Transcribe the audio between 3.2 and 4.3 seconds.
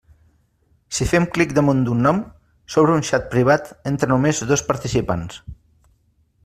privat entre